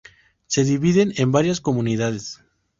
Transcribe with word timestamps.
Se 0.47 0.63
dividen 0.63 1.13
en 1.17 1.31
varias 1.31 1.61
comunidades. 1.61 2.41